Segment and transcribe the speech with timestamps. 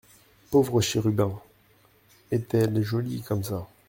[0.49, 1.39] Pauvre chérubin!…
[2.31, 3.67] est-elle jolie comme ça!…